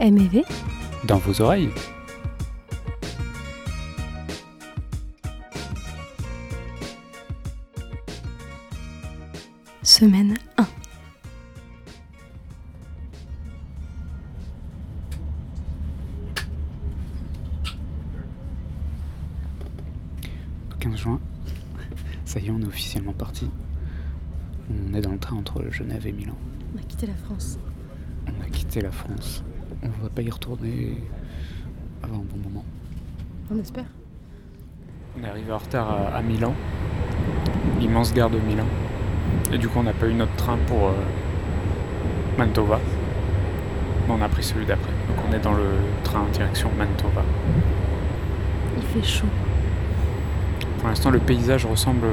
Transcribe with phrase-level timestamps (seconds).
[0.00, 0.42] MEV
[1.04, 1.70] dans vos oreilles.
[9.82, 10.66] Semaine 1.
[20.70, 21.20] Le 15 juin,
[22.24, 23.50] ça y est, on est officiellement parti.
[24.70, 26.36] On est dans le train entre Genève et Milan.
[26.74, 27.58] On a quitté la France.
[28.26, 29.42] On a quitté la France.
[29.82, 30.96] On va pas y retourner
[32.02, 32.64] avant un bon moment.
[33.50, 33.84] On espère.
[35.18, 36.54] On est arrivé en retard à, à Milan,
[37.78, 38.66] l'immense gare de Milan.
[39.52, 40.92] Et du coup, on n'a pas eu notre train pour euh,
[42.38, 42.78] Mantova.
[44.06, 44.92] Mais on a pris celui d'après.
[45.08, 45.66] Donc on est dans le
[46.04, 47.22] train direction Mantova.
[48.76, 49.26] Il fait chaud.
[50.78, 52.06] Pour l'instant, le paysage ressemble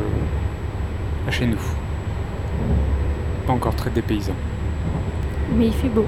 [1.28, 1.62] à chez nous.
[3.45, 4.36] Pas encore très dépaysant.
[5.56, 6.06] Mais il fait beau.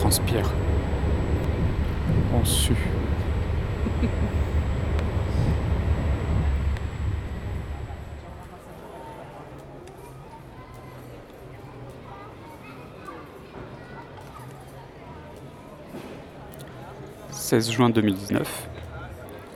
[0.00, 0.50] Transpire.
[2.34, 2.72] On sue.
[17.30, 18.68] «16 juin 2019.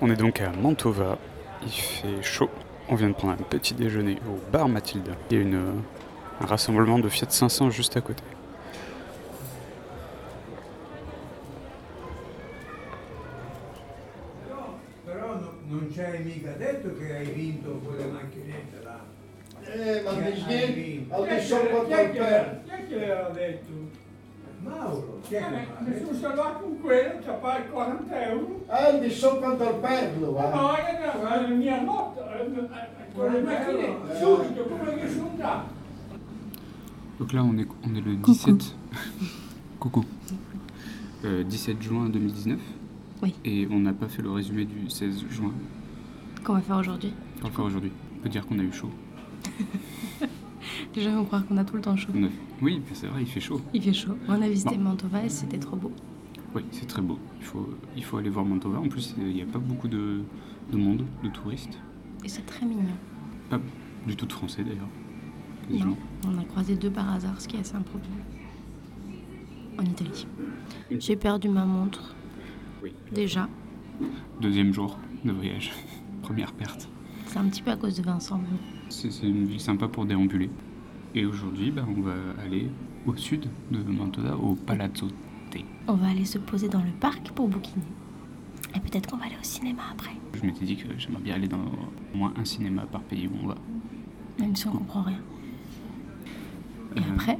[0.03, 1.17] On est donc à Mantova.
[1.63, 2.51] Il fait chaud.
[2.91, 5.15] On vient de prendre un petit déjeuner au bar Mathilde.
[5.31, 5.81] Il y a une,
[6.43, 8.23] un rassemblement de Fiat 500 juste à côté.
[25.31, 26.05] Mi detto?
[26.07, 28.65] sono salvato con quello, c'ha pagato 40 euro.
[28.69, 30.55] Al di sopra del perlo, Ma va.
[30.61, 35.73] no, era la mia moto, eh, eh, con le macchinette, subito, come che sono andato?
[37.19, 38.75] Donc là, on est, on est le 17.
[39.79, 40.05] Coucou.
[41.25, 42.59] Euh, 17 juin 2019.
[43.23, 43.35] Oui.
[43.45, 45.53] Et on n'a pas fait le résumé du 16 juin.
[46.43, 47.93] Qu'on va faire aujourd'hui On va faire aujourd'hui.
[48.17, 48.91] On peut dire qu'on a eu chaud.
[50.97, 52.13] Les gens vont croire qu'on a tout le temps chaud.
[52.15, 52.29] A-
[52.63, 53.61] Oui, c'est vrai, il fait chaud.
[53.73, 54.17] Il fait chaud.
[54.29, 55.91] On a visité Mantova et c'était trop beau.
[56.55, 57.19] Oui, c'est très beau.
[57.41, 58.79] Il faut, il faut aller voir Mantova.
[58.79, 60.21] En plus, il n'y a pas beaucoup de,
[60.73, 61.79] de monde, de touristes.
[62.25, 62.85] Et c'est très mignon.
[63.51, 63.61] Pas
[64.07, 64.89] du tout de français d'ailleurs.
[65.71, 65.97] Non,
[66.29, 68.07] on a croisé deux par hasard, ce qui est assez improbable.
[69.79, 70.27] En Italie.
[71.01, 72.15] J'ai perdu ma montre.
[72.83, 72.93] Oui.
[73.13, 73.49] Déjà.
[74.41, 75.73] Deuxième jour de voyage.
[76.23, 76.89] Première perte.
[77.27, 78.41] C'est un petit peu à cause de Vincent.
[78.91, 80.51] c'est une ville sympa pour déambuler.
[81.15, 82.15] Et aujourd'hui, bah, on va
[82.45, 82.71] aller
[83.07, 85.09] au sud de Mantova, au Palazzo
[85.51, 85.59] Te.
[85.87, 87.85] On va aller se poser dans le parc pour bouquiner.
[88.75, 90.11] Et peut-être qu'on va aller au cinéma après.
[90.33, 91.59] Je m'étais dit que j'aimerais bien aller dans
[92.13, 93.55] au moins un cinéma par pays où on va.
[94.41, 95.21] Même si on comprend rien.
[96.97, 97.39] Et Euh, après,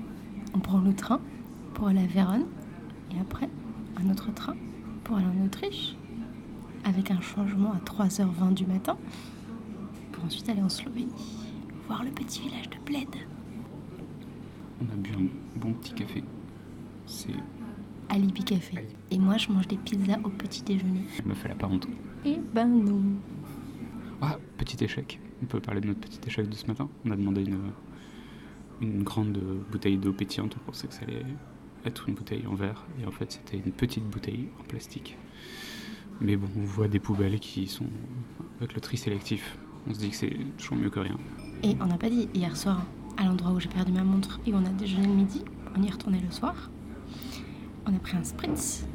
[0.55, 1.21] on prend le train
[1.75, 2.45] pour aller à Vérone.
[3.15, 3.49] Et après,
[3.97, 4.55] un autre train
[5.03, 5.97] pour aller en Autriche.
[6.85, 8.97] Avec un changement à 3h20 du matin.
[10.13, 11.11] Pour ensuite aller en Slovénie.
[11.89, 13.09] Voir le petit village de Bled.
[14.85, 16.23] On a bu un bon petit café.
[17.07, 17.35] C'est.
[18.09, 18.87] Alibi Café.
[19.11, 21.03] Et moi, je mange des pizzas au petit déjeuner.
[21.19, 21.89] Elle me fait la pas honte.
[22.25, 23.03] Et ben non.
[24.21, 25.21] Ah, petit échec.
[25.43, 26.89] On peut parler de notre petit échec de ce matin.
[27.05, 27.59] On a demandé une,
[28.81, 29.39] une grande
[29.71, 30.57] bouteille d'eau pétillante.
[30.61, 31.25] On pensait que ça allait
[31.85, 32.85] être une bouteille en verre.
[33.01, 35.17] Et en fait, c'était une petite bouteille en plastique.
[36.21, 37.89] Mais bon, on voit des poubelles qui sont
[38.59, 39.59] avec le tri sélectif.
[39.87, 41.19] On se dit que c'est toujours mieux que rien.
[41.63, 42.87] Et on n'a pas dit hier soir,
[43.17, 45.43] à l'endroit où j'ai perdu ma montre et où on a déjeuné le midi,
[45.77, 46.71] on y retournait le soir.
[47.87, 48.87] On a pris un spritz,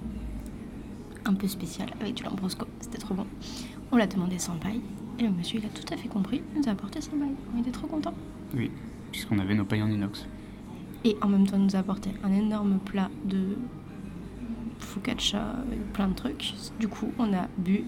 [1.25, 3.25] un peu spécial, avec du lambrosco, c'était trop bon.
[3.91, 4.81] On l'a demandé sans paille,
[5.19, 7.35] et le monsieur il a tout à fait compris, il nous a apporté sans paille.
[7.56, 8.13] On était trop contents.
[8.56, 8.72] Oui,
[9.12, 10.25] puisqu'on avait nos pailles en inox.
[11.06, 13.57] Et en même temps, il nous a apporté un énorme plat de
[14.80, 15.56] focaccia,
[15.94, 16.53] plein de trucs.
[16.80, 17.84] Du coup, on a bu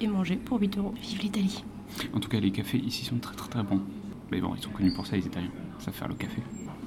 [0.00, 0.94] et mangé pour 8 euros.
[1.00, 1.64] Vive l'Italie
[2.12, 3.82] En tout cas, les cafés ici sont très très très bons.
[4.30, 5.50] Mais bon, ils sont connus pour ça, les Italiens.
[5.80, 6.42] Ça faire le café.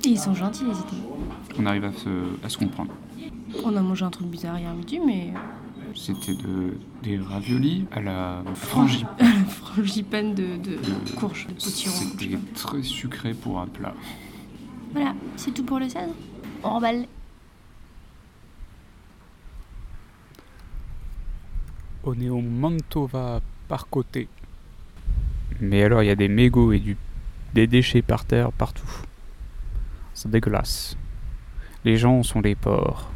[0.06, 1.04] Et ils sont gentils, les Italiens.
[1.58, 2.10] On arrive à se,
[2.44, 2.92] à se comprendre.
[3.63, 5.34] On a mangé un truc bizarre hier midi, mais
[5.96, 9.46] C'était de, des raviolis à la frangipane.
[9.50, 11.94] frangipane de, de courge, de potiron.
[11.94, 13.94] C'était très sucré pour un plat.
[14.94, 16.10] Voilà, c'est tout pour le 16.
[16.63, 17.06] On remballe.
[22.04, 24.28] On est au Mantova par côté.
[25.60, 26.96] Mais alors, il y a des mégots et du,
[27.54, 28.90] des déchets par terre, partout.
[30.13, 30.98] C'est dégueulasse.
[31.86, 33.10] Les gens sont des porcs.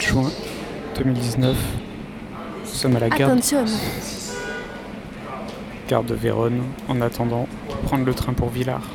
[0.00, 0.30] juin
[0.96, 1.93] 2019
[2.84, 3.34] Sommes à la gare,
[6.04, 7.48] de Vérone en attendant
[7.84, 8.90] prendre le train pour Villars.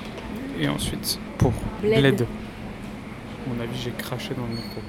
[0.60, 1.52] Et ensuite pour
[1.82, 2.00] Bled.
[2.00, 2.22] Bled.
[2.22, 2.26] À
[3.52, 4.80] mon avis, j'ai craché dans le micro.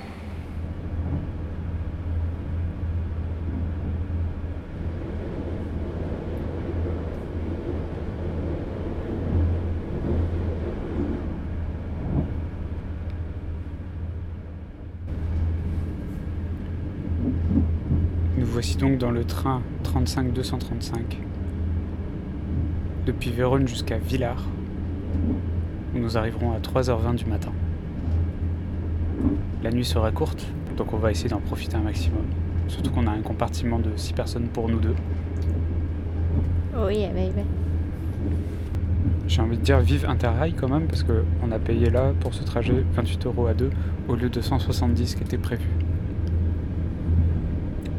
[18.37, 20.94] Nous voici donc dans le train 35-235
[23.05, 24.47] depuis Vérone jusqu'à Villars
[25.94, 27.53] où nous arriverons à 3h20 du matin.
[29.62, 30.47] La nuit sera courte,
[30.79, 32.25] donc on va essayer d'en profiter un maximum.
[32.69, 34.94] Surtout qu'on a un compartiment de 6 personnes pour nous deux.
[36.75, 37.47] Oui, baby.
[39.26, 42.44] J'ai envie de dire vive Interrail quand même, parce qu'on a payé là pour ce
[42.44, 43.71] trajet 28 euros à deux
[44.09, 45.69] au lieu de 170 qui était prévu.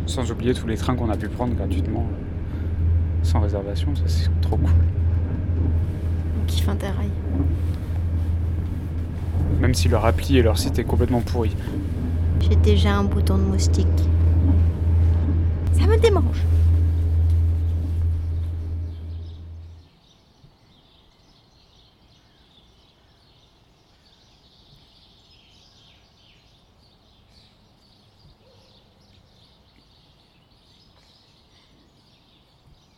[0.06, 4.30] Sans oublier tous les trains qu'on a pu prendre gratuitement, euh, sans réservation, ça c'est
[4.42, 4.70] trop cool.
[6.42, 7.10] On kiffe Interrail.
[9.60, 11.56] Même si leur appli et leur site est complètement pourri.
[12.42, 13.88] J'ai déjà un bouton de moustique.
[15.74, 16.44] Ça me démange.«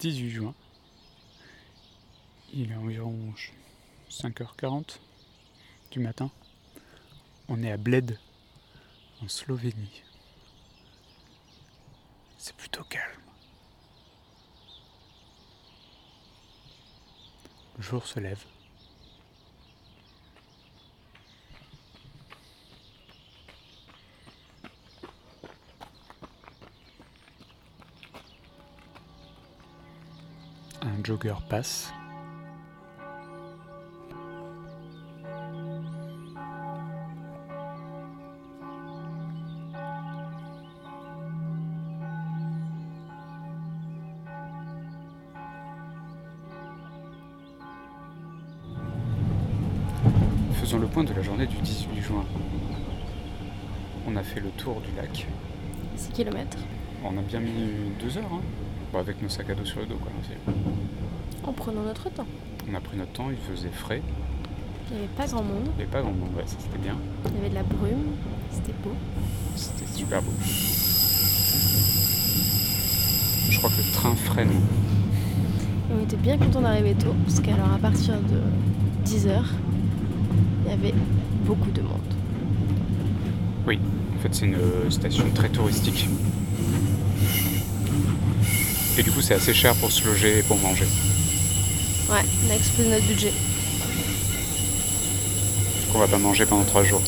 [0.03, 0.53] 18 juin.
[2.53, 3.33] Il est environ
[4.09, 4.99] 5h40
[5.91, 6.29] du matin.
[7.47, 8.19] On est à Bled,
[9.21, 10.03] en Slovénie.
[12.37, 13.05] C'est plutôt calme.
[17.77, 18.43] Le jour se lève.
[30.81, 31.93] Un jogger passe.
[50.53, 52.25] Faisons le point de la journée du 18 juin.
[54.07, 55.27] On a fait le tour du lac.
[55.95, 56.57] 6 km.
[57.03, 58.41] On a bien mis deux heures, hein
[58.93, 60.11] Bon, avec nos sacs à dos sur le dos, quoi.
[61.49, 62.27] En prenant notre temps.
[62.69, 64.03] On a pris notre temps, il faisait frais,
[64.91, 65.63] Il n'y avait pas grand monde.
[65.65, 66.95] il n'y avait pas grand monde, ouais, ça c'était bien.
[67.25, 68.13] Il y avait de la brume.
[68.51, 68.91] C'était beau.
[69.55, 70.31] C'était super beau.
[73.49, 74.51] Je crois que le train freine.
[75.91, 77.15] On était bien content d'arriver tôt.
[77.25, 79.41] Parce qu'alors, à partir de 10h,
[80.65, 80.93] il y avait
[81.45, 82.13] beaucoup de monde.
[83.65, 83.79] Oui,
[84.15, 86.07] en fait c'est une euh, station très touristique.
[88.97, 90.85] Et du coup c'est assez cher pour se loger et pour manger.
[92.09, 93.33] Ouais, on a explosé notre budget.
[95.95, 97.01] On va pas manger pendant trois jours.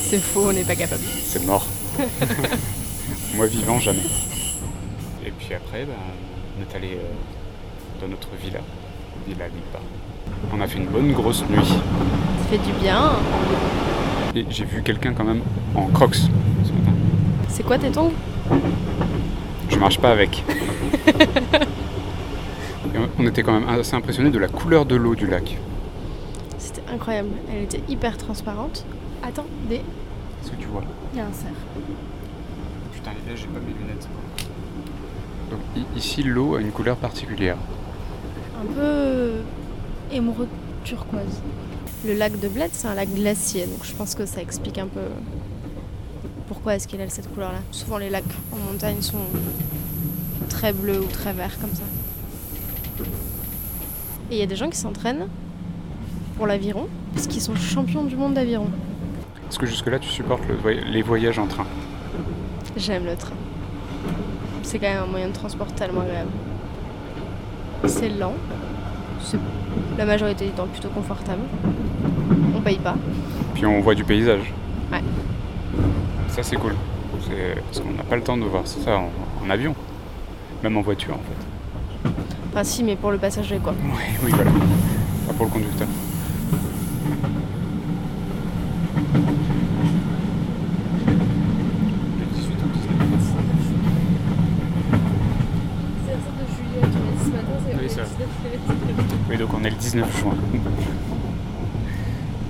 [0.00, 1.02] C'est faux, on n'est pas capable.
[1.24, 1.66] C'est mort.
[3.34, 4.02] Moi vivant, jamais.
[5.26, 5.92] Et puis après, bah,
[6.58, 8.60] on est allé euh, dans notre villa,
[9.26, 9.78] Villa Lipa.
[10.52, 11.66] On a fait une bonne grosse nuit.
[11.66, 13.12] Ça fait du bien.
[14.34, 15.42] Et j'ai vu quelqu'un quand même
[15.74, 16.92] en crocs ce matin.
[17.48, 18.12] C'est quoi tes tongs
[19.82, 20.44] marche pas avec.
[23.18, 25.58] On- était quand même assez impressionné de la couleur de l'eau du lac.
[26.58, 27.30] C'était incroyable.
[27.50, 28.84] Elle était hyper transparente.
[29.22, 29.76] Attends, des...
[29.76, 30.82] Est-ce que tu vois?
[31.12, 31.52] Il y a un cerf.
[32.92, 34.08] Putain, les gars, j'ai pas mes lunettes.
[35.50, 35.60] Donc
[35.96, 37.56] ici, l'eau a une couleur particulière.
[38.60, 39.32] Un peu
[40.12, 40.48] émeraude
[40.84, 41.40] turquoise.
[42.06, 44.86] Le lac de Bled, c'est un lac glacier, donc je pense que ça explique un
[44.88, 45.00] peu
[46.46, 47.58] pourquoi est-ce qu'il a cette couleur-là.
[47.70, 49.18] Souvent les lacs en montagne sont
[50.48, 51.82] très bleus ou très verts comme ça.
[54.30, 55.26] Et il y a des gens qui s'entraînent
[56.36, 58.66] pour l'aviron, parce qu'ils sont champions du monde d'aviron.
[59.48, 61.66] Est-ce que jusque-là, tu supportes le voy- les voyages en train?
[62.76, 63.34] J'aime le train.
[64.62, 66.30] C'est quand même un moyen de transport tellement agréable.
[67.86, 68.34] C'est lent.
[69.22, 69.38] C'est
[69.98, 71.42] la majorité du temps plutôt confortable.
[72.56, 72.96] On paye pas.
[73.54, 74.52] Puis on voit du paysage.
[76.32, 76.74] Ça, c'est cool.
[77.26, 79.10] C'est- Parce qu'on n'a pas le temps de voir ça en,
[79.44, 79.74] en avion.
[80.62, 82.10] Même en voiture, en fait.
[82.50, 83.72] Enfin si, mais pour le passager quoi.
[83.72, 84.50] Ouais, oui, voilà.
[85.26, 85.88] Pas pour le conducteur.
[90.92, 92.88] Le 18 ou 19.
[96.06, 98.02] C'est de juillet, tu m'as dit ce matin, c'est Oui, ça.
[99.30, 100.34] Oui, donc on est le 19 juin.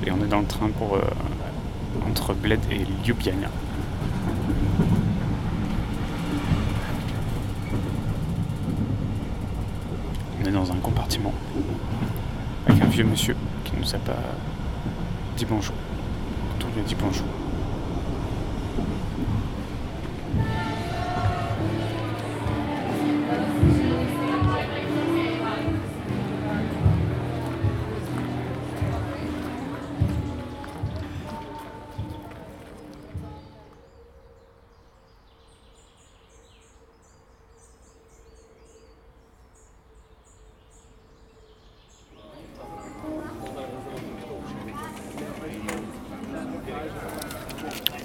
[0.06, 1.00] Et on est dans le train pour euh,
[2.10, 3.48] entre Bled et Ljubljana.
[10.42, 11.32] On est dans un compartiment
[12.66, 14.18] avec un vieux monsieur qui nous a pas
[15.36, 15.74] dit bonjour.
[16.60, 17.41] Quand dit bonjour.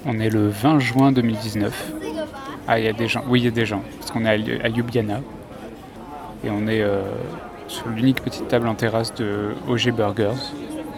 [0.08, 1.92] On est le 20 juin 2019.
[2.68, 3.24] Ah, il y a des gens.
[3.28, 3.82] Oui, il y a des gens.
[4.00, 5.20] Parce qu'on est à Lju- à Ljubljana.
[6.44, 7.02] Et on est euh,
[7.68, 10.36] sur l'unique petite table en terrasse de OG Burgers,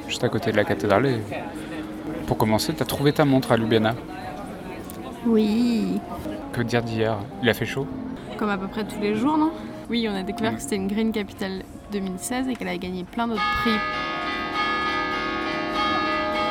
[0.07, 1.05] juste à côté de la cathédrale.
[1.07, 1.19] Et
[2.27, 3.95] pour commencer, t'as trouvé ta montre à Ljubljana?
[5.25, 5.99] Oui.
[6.53, 7.17] Que dire d'hier?
[7.41, 7.87] Il a fait chaud?
[8.37, 9.51] Comme à peu près tous les jours, non?
[9.89, 13.27] Oui, on a découvert que c'était une Green Capital 2016 et qu'elle avait gagné plein
[13.27, 13.71] d'autres prix.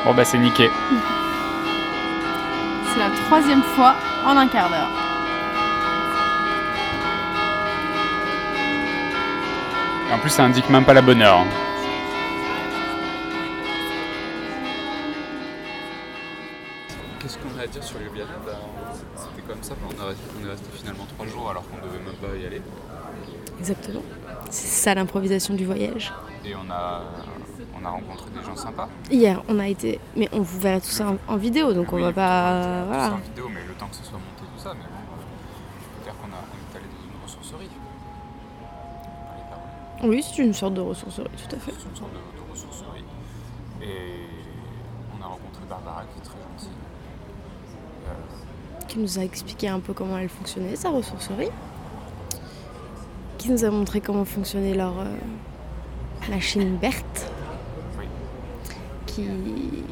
[0.05, 0.69] Bon, bah, c'est niqué.
[2.93, 4.89] C'est la troisième fois en un quart d'heure.
[10.09, 11.45] Et en plus, ça indique même pas la bonne heure.
[17.19, 18.53] Qu'est-ce qu'on a à dire sur Ljubljana Bah,
[19.15, 22.03] C'était comme ça, on est, resté, on est resté finalement trois jours alors qu'on devait
[22.03, 22.61] même pas y aller.
[23.59, 24.01] Exactement.
[24.49, 26.11] C'est ça l'improvisation du voyage.
[26.43, 27.03] Et on a,
[27.81, 28.89] on a rencontré des gens sympas.
[29.11, 29.99] Hier, on a été.
[30.15, 32.83] Mais on vous verrez tout ça en, en vidéo, donc on va pas.
[32.85, 33.13] Voilà.
[33.13, 34.73] en vidéo, mais le temps que ce soit monté, tout ça.
[34.73, 37.69] Mais bon, dire qu'on a, on est allé dans une ressourcerie.
[40.01, 41.73] Oui, c'est une sorte de ressourcerie, tout à fait.
[41.77, 43.03] C'est une sorte de, de ressourcerie.
[43.81, 44.25] Et
[45.17, 46.69] on a rencontré Barbara qui est très gentille.
[48.07, 51.49] Euh, Qui nous a expliqué un peu comment elle fonctionnait, sa ressourcerie.
[53.37, 55.05] Qui nous a montré comment fonctionnait leur euh,
[56.29, 57.29] machine Berthe.
[59.25, 59.83] Qui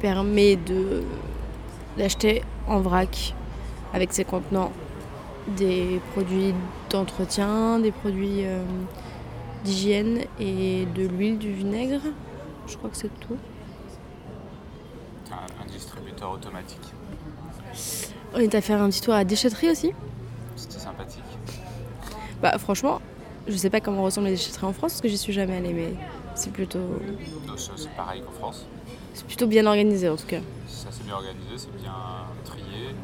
[0.00, 1.02] permet de
[1.98, 3.34] d'acheter en vrac
[3.92, 4.72] avec ses contenants
[5.48, 6.54] des produits
[6.88, 8.62] d'entretien, des produits euh,
[9.64, 12.00] d'hygiène et de l'huile, du vinaigre.
[12.66, 13.36] Je crois que c'est tout.
[15.32, 16.94] un, un distributeur automatique.
[18.34, 19.92] On est à faire un petit tour à déchetterie aussi.
[20.56, 21.22] C'était sympathique.
[22.40, 23.00] Bah franchement,
[23.48, 25.72] je sais pas comment ressemblent les déchetteries en France parce que j'y suis jamais allée,
[25.72, 25.94] mais
[26.34, 27.00] c'est plutôt,
[27.56, 28.66] C'est pareil qu'en France.
[29.14, 30.40] c'est plutôt bien organisé en tout cas.
[30.66, 31.92] C'est assez bien organisé, c'est bien
[32.44, 32.94] trié.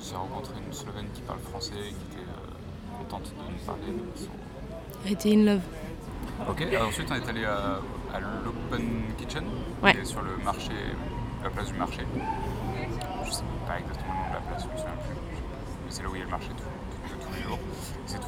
[0.00, 3.82] J'ai rencontré une Slovène qui parle français et qui était euh, contente de nous parler
[3.92, 5.08] de son.
[5.10, 5.60] Été in love.
[6.48, 7.80] Ok, alors ensuite on est allé à,
[8.14, 9.44] à l'Open Kitchen,
[9.82, 9.92] Ouais.
[9.94, 10.72] qui est sur le marché,
[11.44, 12.00] la place du marché.
[13.24, 15.14] Je sais pas exactement le nom de la place, je me souviens plus.
[15.84, 17.58] Mais c'est là où il y a le marché de tous les jours.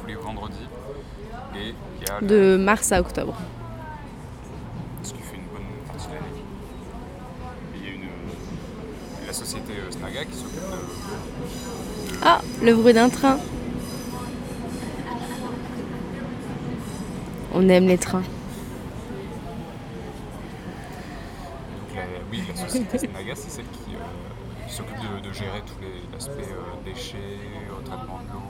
[0.05, 0.67] Tous les vendredis.
[1.55, 3.33] Et il y a le- De mars à octobre.
[5.01, 6.27] ce qui fait une bonne partie de l'année.
[7.75, 8.03] Il y a une,
[9.25, 10.77] la société euh, Snaga qui s'occupe de,
[12.23, 13.39] Ah, le bruit d'un train.
[17.55, 18.19] On aime les trains.
[18.19, 18.27] Donc
[21.95, 23.99] la, oui, la société Snaga, c'est celle qui euh,
[24.69, 27.39] s'occupe de, de gérer tous les aspects euh, déchets,
[27.85, 28.41] traitement de l'eau,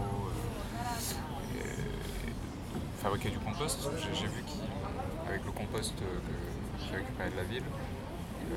[3.05, 3.87] fabriquer du compost.
[4.01, 4.43] J'ai j'ai vu
[5.25, 7.63] qu'avec le compost euh, que j'ai récupéré de la ville,
[8.51, 8.55] euh,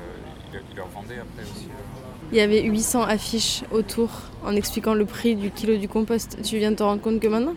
[0.53, 1.65] il, il leur vendait après aussi.
[1.67, 4.09] euh, Il y avait 800 affiches autour
[4.43, 6.41] en expliquant le prix du kilo du compost.
[6.43, 7.53] Tu viens de te rendre compte que maintenant?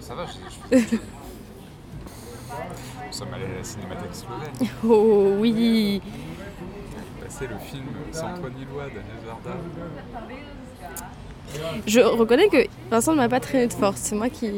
[0.00, 0.96] Ça va, je, je,
[3.06, 4.68] Nous sommes allés à la Cinémathèque slovène.
[4.88, 6.00] Oh oui
[7.22, 9.58] Passer le film Sans toi ni loi d'Agnès Varda.
[11.86, 14.00] Je reconnais que Vincent ne m'a pas traîné de force.
[14.00, 14.50] C'est moi qui,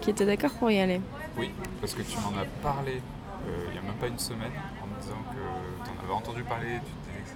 [0.00, 1.00] qui étais d'accord pour y aller.
[1.36, 1.50] Oui,
[1.80, 3.00] parce que tu m'en as parlé
[3.48, 4.52] euh, il n'y a même pas une semaine
[4.82, 7.34] en me disant que tu en avais entendu parler, tu te disais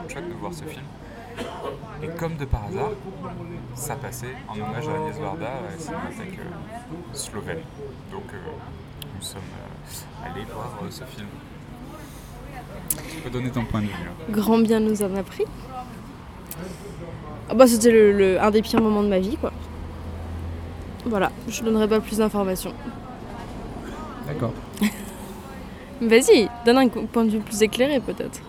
[0.00, 0.82] que être chouette de voir ce film.
[2.02, 2.90] Et comme de par hasard,
[3.74, 7.60] ça passait en hommage à Agnès Varda à cinémathèque euh, slovène.
[8.10, 8.38] Donc euh,
[9.14, 11.26] nous sommes euh, allés voir ce film.
[13.10, 13.92] Tu peux donner ton point de vue.
[14.08, 14.14] hein.
[14.30, 15.44] Grand bien nous en a pris.
[17.50, 19.52] Ah bah c'était le, le- un des pires moments de ma vie quoi.
[21.06, 22.74] Voilà, je donnerai pas plus d'informations.
[24.26, 24.52] D'accord.
[26.00, 28.40] Vas-y, donne un point de vue plus éclairé peut-être.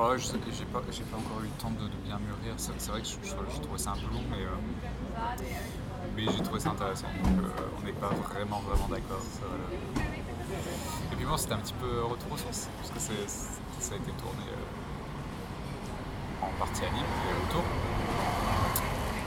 [0.00, 2.54] Oh, je sais, j'ai pas, j'ai pas encore eu le temps de, de bien mûrir.
[2.56, 4.56] C'est, c'est vrai que je, je, je trouvais ça un peu long, mais, euh,
[6.16, 7.08] mais j'ai trouvé ça intéressant.
[7.22, 7.48] Donc, euh,
[7.78, 9.20] on n'est pas vraiment, vraiment d'accord.
[9.22, 9.46] ça.
[11.12, 13.94] Et puis bon, c'était un petit peu retour aux sources, parce que c'est, c'est- ça
[13.94, 17.64] a été tourné euh, en partie à Nîmes et autour.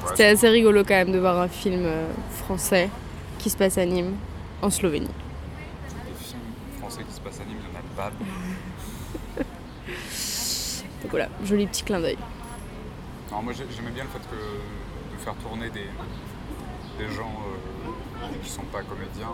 [0.09, 2.89] C'était assez rigolo quand même de voir un film euh, français
[3.39, 4.15] qui se passent à Nîmes,
[4.61, 5.07] en Slovénie.
[5.07, 6.39] Des films
[6.79, 8.11] français qui se passent à Nîmes, il n'y en a pas.
[11.01, 12.17] Donc voilà, joli petit clin d'œil.
[13.31, 15.87] Moi j'ai- j'aimais bien le fait que de faire tourner des,
[16.99, 19.33] des gens euh, qui sont pas comédiens.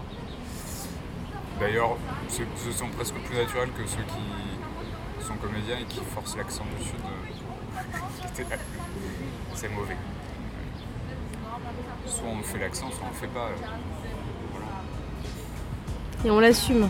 [1.60, 1.98] D'ailleurs,
[2.30, 6.64] ce ce sont presque plus naturels que ceux qui sont comédiens et qui forcent l'accent
[6.78, 7.00] du sud.
[8.36, 8.60] C'était-
[9.56, 9.98] C'est mauvais.
[12.06, 13.50] Soit on fait l'accent, soit on le fait pas.
[16.26, 16.90] Et on l'assume.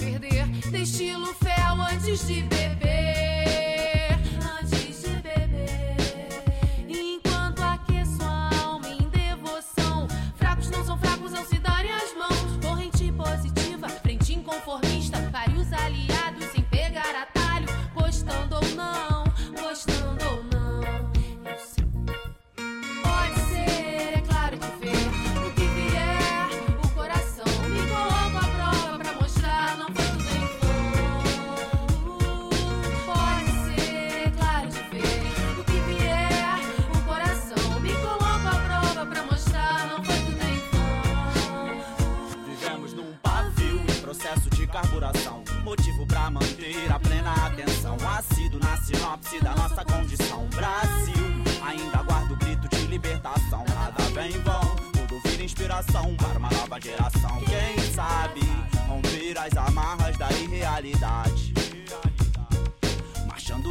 [0.00, 0.48] perder.
[0.70, 2.69] Tem estilo fel antes de beber.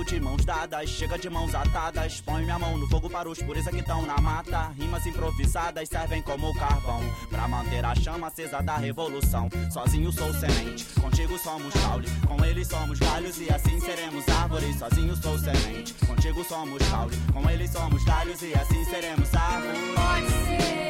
[0.10, 2.20] De mãos dadas, chega de mãos atadas.
[2.22, 4.72] Põe minha mão no fogo para os pureza que estão na mata.
[4.76, 7.00] Rimas improvisadas servem como carvão.
[7.30, 9.48] Pra manter a chama acesa da revolução.
[9.72, 12.08] Sozinho sou semente, contigo somos caule.
[12.28, 14.80] Com eles somos galhos e assim seremos árvores.
[14.80, 17.16] Sozinho sou semente, contigo somos caule.
[17.32, 19.80] Com eles somos galhos e assim seremos árvores.
[19.94, 20.89] Pode ser, é